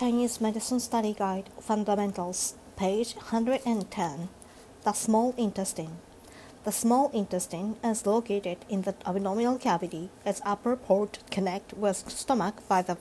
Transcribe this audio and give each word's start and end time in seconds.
Chinese 0.00 0.40
Medicine 0.40 0.80
Study 0.80 1.12
Guide 1.12 1.50
Fundamentals, 1.60 2.54
page 2.74 3.12
110. 3.16 4.30
The 4.82 4.92
small 4.94 5.34
intestine. 5.36 5.98
The 6.64 6.72
small 6.72 7.10
intestine 7.10 7.76
is 7.84 8.06
located 8.06 8.64
in 8.70 8.80
the 8.80 8.94
abdominal 9.04 9.58
cavity. 9.58 10.08
Its 10.24 10.40
upper 10.42 10.74
part 10.74 11.18
connect 11.30 11.74
with 11.74 12.08
stomach 12.08 12.66
by 12.66 12.80
the 12.80 12.96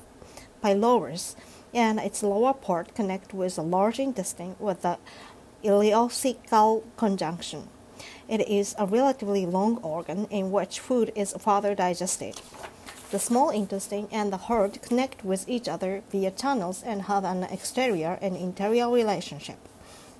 pylorus, 0.62 1.38
and 1.74 2.02
its 2.02 2.22
lower 2.22 2.54
part 2.54 2.94
connect 2.94 3.34
with 3.34 3.56
the 3.56 3.64
large 3.64 3.98
intestine 3.98 4.58
with 4.60 4.82
the 4.82 4.98
ileocecal 5.64 6.84
conjunction. 6.98 7.70
It 8.28 8.46
is 8.50 8.76
a 8.78 8.86
relatively 8.86 9.46
long 9.46 9.78
organ 9.78 10.26
in 10.30 10.52
which 10.52 10.82
food 10.82 11.14
is 11.16 11.34
further 11.40 11.76
digested. 11.76 12.42
The 13.12 13.18
small 13.18 13.50
intestine 13.50 14.08
and 14.12 14.32
the 14.32 14.38
heart 14.38 14.84
connect 14.84 15.26
with 15.26 15.50
each 15.50 15.68
other 15.68 16.04
via 16.12 16.30
tunnels 16.30 16.84
and 16.84 17.04
have 17.04 17.24
an 17.24 17.44
exterior 17.44 18.20
and 18.22 18.38
interior 18.38 18.88
relationship. 18.88 19.58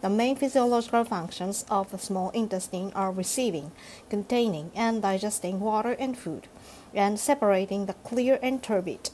The 0.02 0.10
main 0.10 0.36
physiological 0.36 1.04
functions 1.04 1.66
of 1.70 1.92
the 1.92 2.00
small 2.00 2.32
intestine 2.32 2.92
are 2.96 3.12
receiving, 3.12 3.74
containing, 4.10 4.72
and 4.74 5.04
digesting 5.04 5.60
water 5.60 5.92
and 6.00 6.18
food, 6.18 6.48
and 6.92 7.20
separating 7.20 7.86
the 7.86 7.94
clear 7.94 8.40
and 8.42 8.64
turbid. 8.64 9.12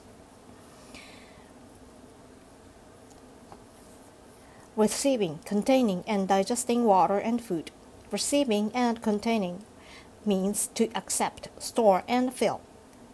Receiving, 4.78 5.40
containing, 5.44 6.06
and 6.08 6.30
digesting 6.30 6.86
water 6.86 7.18
and 7.18 7.42
food. 7.42 7.72
Receiving 8.10 8.72
and 8.74 9.02
containing 9.02 9.66
means 10.26 10.68
to 10.76 10.90
accept, 10.96 11.50
store, 11.60 12.04
and 12.08 12.34
fill. 12.34 12.62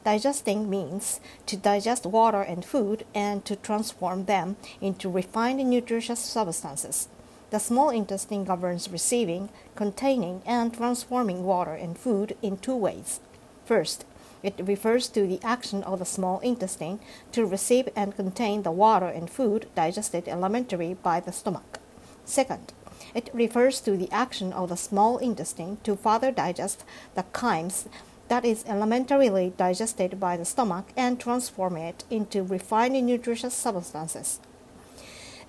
Digesting 0.03 0.67
means 0.67 1.19
to 1.45 1.55
digest 1.55 2.07
water 2.07 2.41
and 2.41 2.65
food 2.65 3.05
and 3.13 3.45
to 3.45 3.55
transform 3.55 4.25
them 4.25 4.55
into 4.81 5.09
refined 5.09 5.59
nutritious 5.69 6.19
substances. 6.19 7.07
The 7.51 7.59
small 7.59 7.89
intestine 7.89 8.43
governs 8.43 8.89
receiving, 8.89 9.49
containing, 9.75 10.41
and 10.45 10.73
transforming 10.73 11.43
water 11.43 11.73
and 11.73 11.97
food 11.97 12.35
in 12.41 12.57
two 12.57 12.75
ways. 12.75 13.19
First, 13.65 14.05
it 14.41 14.55
refers 14.57 15.07
to 15.09 15.27
the 15.27 15.39
action 15.43 15.83
of 15.83 15.99
the 15.99 16.05
small 16.05 16.39
intestine 16.39 16.99
to 17.33 17.45
receive 17.45 17.89
and 17.95 18.15
contain 18.15 18.63
the 18.63 18.71
water 18.71 19.05
and 19.05 19.29
food 19.29 19.67
digested 19.75 20.27
elementary 20.27 20.95
by 20.95 21.19
the 21.19 21.31
stomach. 21.31 21.79
Second, 22.25 22.73
it 23.13 23.29
refers 23.33 23.81
to 23.81 23.97
the 23.97 24.11
action 24.11 24.51
of 24.53 24.69
the 24.69 24.77
small 24.77 25.17
intestine 25.19 25.77
to 25.83 25.95
further 25.95 26.31
digest 26.31 26.83
the 27.13 27.23
chymes 27.33 27.87
that 28.31 28.45
is 28.45 28.63
elementarily 28.63 29.51
digested 29.57 30.17
by 30.17 30.37
the 30.37 30.45
stomach 30.45 30.85
and 30.95 31.19
transform 31.19 31.75
it 31.75 32.05
into 32.09 32.41
refined 32.41 33.05
nutritious 33.05 33.53
substances, 33.53 34.39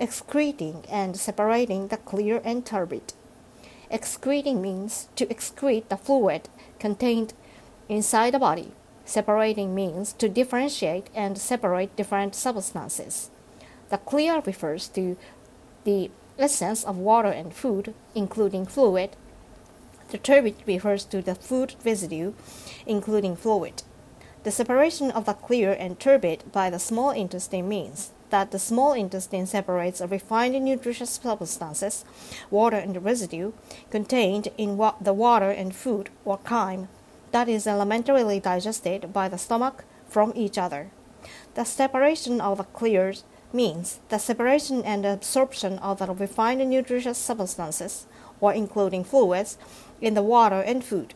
excreting 0.01 0.85
and 0.91 1.17
separating 1.17 1.87
the 1.87 1.97
clear 1.97 2.43
and 2.45 2.67
turbid. 2.67 3.13
Excreting 3.89 4.61
means 4.61 5.09
to 5.15 5.27
excrete 5.27 5.89
the 5.91 5.97
fluid 5.97 6.49
contained 6.81 7.35
inside 7.89 8.35
the 8.35 8.41
body. 8.41 8.73
Separating 9.05 9.77
means 9.77 10.13
to 10.15 10.29
differentiate 10.29 11.07
and 11.15 11.39
separate 11.39 11.95
different 11.95 12.35
substances. 12.35 13.31
The 13.91 13.99
clear 13.99 14.43
refers 14.45 14.89
to 14.89 15.17
the 15.85 16.11
essence 16.37 16.83
of 16.83 16.99
water 16.99 17.29
and 17.29 17.55
food, 17.55 17.95
including 18.17 18.67
fluid, 18.67 19.11
the 20.13 20.19
turbid 20.19 20.55
refers 20.67 21.05
to 21.07 21.23
the 21.23 21.35
food 21.35 21.75
residue, 21.85 22.35
including 22.87 23.35
fluid. 23.35 23.83
The 24.45 24.51
separation 24.51 25.11
of 25.11 25.25
the 25.25 25.33
clear 25.33 25.73
and 25.73 25.99
turbid 25.99 26.53
by 26.53 26.69
the 26.69 26.79
small 26.79 27.11
intestine 27.11 27.67
means 27.67 28.11
that 28.29 28.51
the 28.51 28.59
small 28.59 28.93
intestine 28.93 29.47
separates 29.47 30.03
refined 30.03 30.63
nutritious 30.63 31.11
substances, 31.11 32.05
water 32.51 32.77
and 32.77 33.03
residue, 33.03 33.53
contained 33.91 34.49
in 34.59 34.77
wa- 34.77 34.95
the 35.01 35.15
water 35.15 35.51
and 35.51 35.75
food 35.75 36.11
or 36.25 36.39
chyme 36.39 36.89
that 37.31 37.49
is 37.49 37.65
elementarily 37.65 38.43
digested 38.43 39.13
by 39.13 39.29
the 39.29 39.39
stomach 39.39 39.85
from 40.09 40.33
each 40.37 40.59
other. 40.59 40.91
The 41.55 41.65
separation 41.65 42.41
of 42.41 42.59
the 42.59 42.65
clear 42.65 43.15
means 43.53 44.01
the 44.11 44.19
separation 44.19 44.83
and 44.85 45.07
absorption 45.07 45.79
of 45.79 45.99
the 45.99 46.13
refined 46.13 46.69
nutritious 46.69 47.19
substances, 47.19 48.07
or 48.43 48.53
including 48.53 49.05
fluids, 49.05 49.57
in 50.03 50.13
the 50.13 50.23
water 50.23 50.61
and 50.61 50.85
food. 50.85 51.15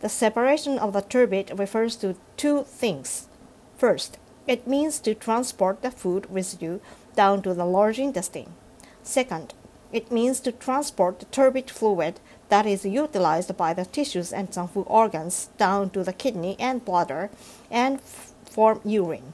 The 0.00 0.08
separation 0.08 0.78
of 0.78 0.94
the 0.94 1.02
turbid 1.02 1.58
refers 1.58 1.96
to 1.96 2.16
two 2.36 2.62
things. 2.62 3.28
First, 3.76 4.18
it 4.46 4.66
means 4.66 5.00
to 5.00 5.14
transport 5.14 5.82
the 5.82 5.90
food 5.90 6.26
residue 6.30 6.78
down 7.16 7.42
to 7.42 7.52
the 7.52 7.66
large 7.66 7.98
intestine. 7.98 8.54
Second, 9.02 9.54
it 9.92 10.12
means 10.12 10.40
to 10.40 10.52
transport 10.52 11.18
the 11.18 11.26
turbid 11.26 11.70
fluid 11.70 12.20
that 12.48 12.66
is 12.66 12.84
utilized 12.84 13.56
by 13.56 13.74
the 13.74 13.84
tissues 13.84 14.32
and 14.32 14.50
zang-fu 14.50 14.82
organs 14.82 15.48
down 15.58 15.90
to 15.90 16.04
the 16.04 16.12
kidney 16.12 16.56
and 16.58 16.84
bladder 16.84 17.30
and 17.70 18.00
form 18.00 18.80
urine. 18.84 19.32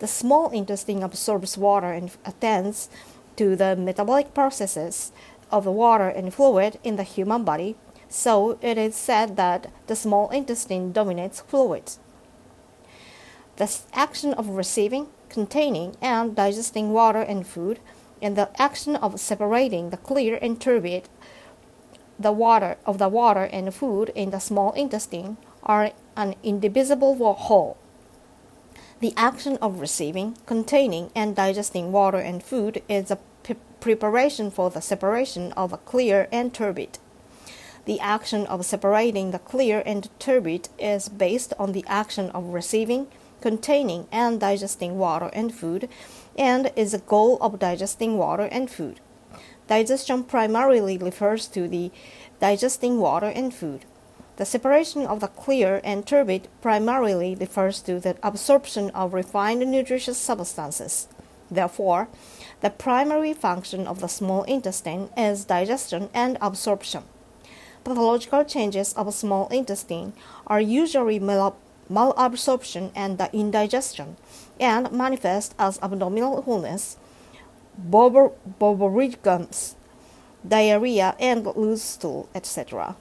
The 0.00 0.06
small 0.06 0.50
intestine 0.50 1.02
absorbs 1.02 1.56
water 1.56 1.92
and 1.92 2.10
attends 2.24 2.88
to 3.36 3.54
the 3.56 3.76
metabolic 3.76 4.34
processes 4.34 5.12
of 5.50 5.64
the 5.64 5.72
water 5.72 6.08
and 6.08 6.32
fluid 6.32 6.78
in 6.82 6.96
the 6.96 7.02
human 7.02 7.44
body, 7.44 7.76
so 8.08 8.58
it 8.60 8.76
is 8.76 8.94
said 8.94 9.36
that 9.36 9.70
the 9.86 9.96
small 9.96 10.28
intestine 10.30 10.92
dominates 10.92 11.40
fluids. 11.40 11.98
The 13.56 13.70
action 13.92 14.32
of 14.34 14.48
receiving, 14.48 15.08
containing, 15.28 15.96
and 16.00 16.34
digesting 16.34 16.92
water 16.92 17.20
and 17.20 17.46
food, 17.46 17.78
and 18.22 18.36
the 18.36 18.50
action 18.60 18.96
of 18.96 19.20
separating 19.20 19.90
the 19.90 19.96
clear 19.96 20.38
and 20.40 20.60
turbid 20.60 21.08
the 22.20 22.32
water 22.32 22.76
of 22.84 22.98
the 22.98 23.08
water 23.08 23.44
and 23.44 23.74
food 23.74 24.12
in 24.14 24.30
the 24.30 24.38
small 24.38 24.72
intestine 24.72 25.38
are 25.62 25.92
an 26.16 26.34
indivisible 26.42 27.14
whole. 27.14 27.78
The 29.00 29.14
action 29.16 29.56
of 29.62 29.80
receiving, 29.80 30.36
containing, 30.44 31.10
and 31.14 31.34
digesting 31.34 31.92
water 31.92 32.18
and 32.18 32.42
food 32.42 32.82
is 32.90 33.10
a 33.10 33.18
preparation 33.80 34.50
for 34.50 34.70
the 34.70 34.80
separation 34.80 35.52
of 35.52 35.72
a 35.72 35.78
clear 35.78 36.28
and 36.30 36.52
turbid. 36.52 36.98
The 37.86 38.00
action 38.00 38.46
of 38.46 38.64
separating 38.64 39.30
the 39.30 39.38
clear 39.38 39.82
and 39.86 40.08
turbid 40.18 40.68
is 40.78 41.08
based 41.08 41.54
on 41.58 41.72
the 41.72 41.84
action 41.88 42.30
of 42.30 42.52
receiving, 42.52 43.08
containing, 43.40 44.06
and 44.12 44.38
digesting 44.38 44.98
water 44.98 45.30
and 45.32 45.54
food, 45.54 45.88
and 46.38 46.70
is 46.76 46.92
the 46.92 46.98
goal 46.98 47.38
of 47.40 47.58
digesting 47.58 48.18
water 48.18 48.48
and 48.52 48.70
food. 48.70 49.00
Digestion 49.66 50.24
primarily 50.24 50.98
refers 50.98 51.46
to 51.48 51.68
the 51.68 51.90
digesting 52.38 52.98
water 52.98 53.26
and 53.26 53.54
food. 53.54 53.84
The 54.36 54.44
separation 54.44 55.06
of 55.06 55.20
the 55.20 55.28
clear 55.28 55.80
and 55.84 56.06
turbid 56.06 56.48
primarily 56.60 57.34
refers 57.34 57.80
to 57.82 58.00
the 58.00 58.16
absorption 58.22 58.90
of 58.90 59.14
refined 59.14 59.60
nutritious 59.70 60.18
substances. 60.18 61.08
Therefore, 61.50 62.08
the 62.60 62.70
primary 62.70 63.32
function 63.32 63.86
of 63.86 64.00
the 64.00 64.08
small 64.08 64.44
intestine 64.44 65.10
is 65.16 65.44
digestion 65.44 66.08
and 66.14 66.38
absorption. 66.40 67.02
Pathological 67.82 68.44
changes 68.44 68.92
of 68.92 69.12
small 69.14 69.48
intestine 69.48 70.12
are 70.46 70.60
usually 70.60 71.18
malabsorption 71.18 72.90
and 72.94 73.20
indigestion, 73.32 74.16
and 74.60 74.92
manifest 74.92 75.54
as 75.58 75.78
abdominal 75.82 76.42
fullness, 76.42 76.98
borborygmus, 77.90 79.74
diarrhea, 80.46 81.16
and 81.18 81.46
loose 81.56 81.82
stool, 81.82 82.28
etc. 82.34 82.96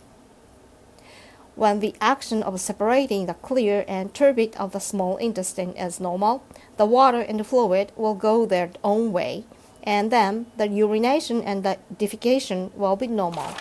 When 1.60 1.82
the 1.82 1.94
action 2.00 2.42
of 2.42 2.58
separating 2.62 3.26
the 3.26 3.34
clear 3.34 3.84
and 3.86 4.14
turbid 4.14 4.56
of 4.56 4.72
the 4.72 4.80
small 4.80 5.18
intestine 5.18 5.74
is 5.76 6.00
normal, 6.00 6.42
the 6.78 6.86
water 6.86 7.20
and 7.20 7.38
the 7.38 7.44
fluid 7.44 7.92
will 7.98 8.16
go 8.16 8.46
their 8.46 8.72
own 8.82 9.12
way, 9.12 9.44
and 9.84 10.10
then 10.10 10.46
the 10.56 10.70
urination 10.70 11.44
and 11.44 11.64
the 11.64 11.78
defecation 11.94 12.74
will 12.76 12.96
be 12.96 13.08
normal. 13.08 13.58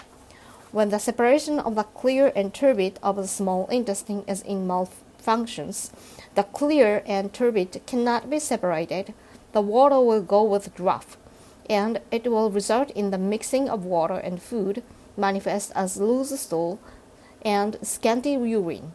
When 0.70 0.90
the 0.90 1.00
separation 1.00 1.58
of 1.58 1.74
the 1.74 1.82
clear 1.82 2.30
and 2.36 2.54
turbid 2.54 3.00
of 3.02 3.16
the 3.16 3.26
small 3.26 3.66
intestine 3.66 4.22
is 4.28 4.42
in 4.42 4.68
malfunctions, 4.68 5.90
the 6.36 6.44
clear 6.44 7.02
and 7.04 7.34
turbid 7.34 7.84
cannot 7.84 8.30
be 8.30 8.38
separated, 8.38 9.12
the 9.50 9.60
water 9.60 9.98
will 9.98 10.22
go 10.22 10.44
with 10.44 10.72
draft, 10.76 11.16
and 11.68 12.00
it 12.12 12.30
will 12.30 12.52
result 12.52 12.92
in 12.92 13.10
the 13.10 13.18
mixing 13.18 13.68
of 13.68 13.84
water 13.84 14.18
and 14.18 14.40
food, 14.40 14.84
manifest 15.16 15.72
as 15.74 15.96
loose 15.96 16.40
stool 16.40 16.78
and 17.42 17.78
scanty 17.82 18.32
urine. 18.32 18.92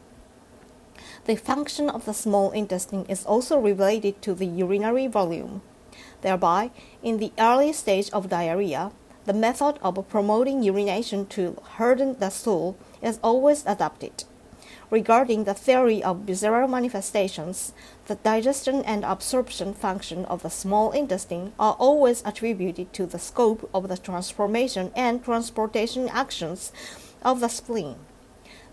The 1.26 1.36
function 1.36 1.90
of 1.90 2.06
the 2.06 2.14
small 2.14 2.52
intestine 2.52 3.06
is 3.08 3.26
also 3.26 3.58
related 3.58 4.22
to 4.24 4.34
the 4.34 4.46
urinary 4.46 5.08
volume. 5.08 5.62
Thereby, 6.22 6.72
in 7.02 7.18
the 7.18 7.32
early 7.40 7.72
stage 7.74 8.10
of 8.12 8.30
diarrhea, 8.30 8.92
the 9.26 9.34
method 9.34 9.80
of 9.82 10.08
promoting 10.10 10.64
urination 10.64 11.26
to 11.28 11.58
harden 11.78 12.18
the 12.20 12.30
stool 12.30 12.76
is 13.02 13.20
always 13.24 13.66
adopted. 13.66 14.26
Regarding 14.92 15.46
the 15.46 15.54
theory 15.54 16.04
of 16.04 16.20
visceral 16.20 16.68
manifestations, 16.68 17.74
the 18.08 18.16
digestion 18.16 18.84
and 18.84 19.04
absorption 19.04 19.74
function 19.74 20.26
of 20.26 20.44
the 20.44 20.50
small 20.50 20.92
intestine 20.92 21.54
are 21.58 21.74
always 21.80 22.22
attributed 22.26 22.94
to 22.94 23.06
the 23.06 23.18
scope 23.18 23.70
of 23.74 23.88
the 23.88 23.98
transformation 23.98 24.92
and 24.96 25.24
transportation 25.24 26.10
actions 26.10 26.72
of 27.24 27.40
the 27.40 27.48
spleen. 27.48 27.96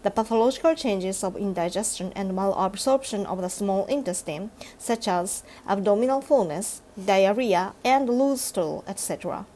The 0.02 0.10
pathological 0.10 0.74
changes 0.74 1.22
of 1.22 1.36
indigestion 1.36 2.12
and 2.16 2.32
malabsorption 2.32 3.26
of 3.26 3.42
the 3.42 3.50
small 3.50 3.84
intestine, 3.84 4.50
such 4.78 5.06
as 5.06 5.42
abdominal 5.68 6.22
fullness, 6.22 6.80
diarrhea, 6.96 7.74
and 7.84 8.08
loose 8.08 8.40
stool, 8.40 8.82
etc., 8.88 9.46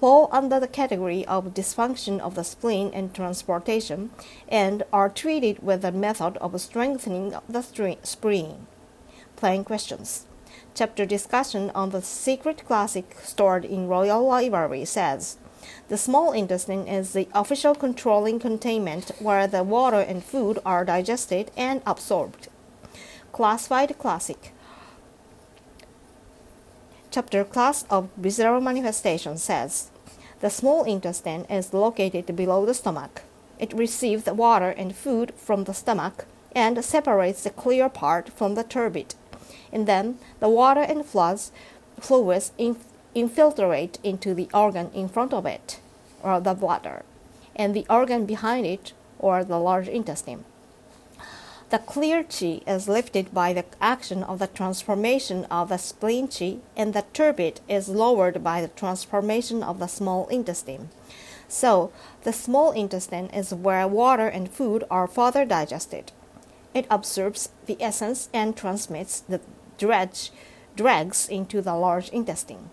fall 0.00 0.28
under 0.30 0.60
the 0.60 0.68
category 0.68 1.26
of 1.26 1.54
dysfunction 1.54 2.20
of 2.20 2.34
the 2.34 2.44
spleen 2.44 2.90
and 2.92 3.14
transportation 3.14 4.10
and 4.48 4.84
are 4.92 5.08
treated 5.08 5.58
with 5.62 5.82
the 5.82 5.90
method 5.90 6.36
of 6.36 6.60
strengthening 6.60 7.34
the 7.48 7.62
spleen. 8.02 8.66
Plain 9.36 9.64
questions. 9.64 10.26
Chapter 10.74 11.06
discussion 11.06 11.70
on 11.74 11.90
the 11.90 12.02
secret 12.02 12.66
classic 12.66 13.16
stored 13.22 13.64
in 13.64 13.88
Royal 13.88 14.24
Library 14.26 14.84
says 14.84 15.38
the 15.88 15.96
small 15.96 16.32
intestine 16.32 16.86
is 16.86 17.12
the 17.12 17.28
official 17.34 17.74
controlling 17.74 18.38
containment 18.38 19.10
where 19.18 19.46
the 19.46 19.62
water 19.62 20.00
and 20.00 20.24
food 20.24 20.58
are 20.64 20.84
digested 20.84 21.50
and 21.56 21.82
absorbed. 21.86 22.48
Classified 23.32 23.98
classic 23.98 24.52
chapter 27.16 27.44
Class 27.44 27.86
of 27.88 28.10
Visceral 28.18 28.60
Manifestation 28.60 29.38
says 29.38 29.90
the 30.40 30.50
small 30.50 30.84
intestine 30.84 31.46
is 31.46 31.72
located 31.72 32.36
below 32.36 32.66
the 32.66 32.74
stomach. 32.74 33.22
It 33.58 33.72
receives 33.72 34.24
the 34.24 34.34
water 34.34 34.68
and 34.68 34.94
food 34.94 35.32
from 35.34 35.64
the 35.64 35.72
stomach 35.72 36.26
and 36.54 36.84
separates 36.84 37.44
the 37.44 37.48
clear 37.48 37.88
part 37.88 38.28
from 38.28 38.54
the 38.54 38.64
turbid. 38.64 39.14
And 39.72 39.86
then 39.86 40.18
the 40.40 40.50
water 40.50 40.82
and 40.82 41.06
fluids, 41.06 41.52
fluids 41.98 42.52
infiltrate 43.16 43.98
into 44.04 44.34
the 44.34 44.48
organ 44.52 44.90
in 44.92 45.08
front 45.08 45.32
of 45.32 45.46
it, 45.46 45.80
or 46.22 46.38
the 46.38 46.52
bladder, 46.52 47.02
and 47.56 47.74
the 47.74 47.86
organ 47.88 48.26
behind 48.26 48.66
it, 48.66 48.92
or 49.18 49.42
the 49.42 49.58
large 49.58 49.88
intestine. 49.88 50.44
The 51.70 51.78
clear 51.78 52.22
chi 52.22 52.60
is 52.66 52.88
lifted 52.88 53.34
by 53.34 53.52
the 53.54 53.64
action 53.80 54.22
of 54.22 54.38
the 54.38 54.46
transformation 54.46 55.46
of 55.46 55.70
the 55.70 55.78
spleen 55.78 56.28
chi, 56.28 56.58
and 56.76 56.92
the 56.92 57.04
turbid 57.14 57.60
is 57.68 57.88
lowered 57.88 58.44
by 58.44 58.60
the 58.60 58.68
transformation 58.68 59.62
of 59.62 59.78
the 59.78 59.88
small 59.88 60.28
intestine. 60.28 60.90
So, 61.48 61.90
the 62.22 62.32
small 62.32 62.70
intestine 62.72 63.30
is 63.30 63.54
where 63.54 63.88
water 63.88 64.28
and 64.28 64.50
food 64.50 64.84
are 64.90 65.06
further 65.06 65.44
digested. 65.44 66.12
It 66.74 66.86
absorbs 66.90 67.48
the 67.64 67.78
essence 67.80 68.28
and 68.34 68.54
transmits 68.54 69.20
the 69.20 69.40
dredge, 69.78 70.30
dregs 70.76 71.28
into 71.28 71.62
the 71.62 71.74
large 71.74 72.10
intestine. 72.10 72.68